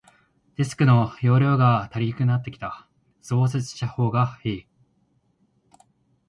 [0.55, 2.87] ディスクの容量が足りなくなってきた、
[3.21, 4.67] 増設したほうがいい。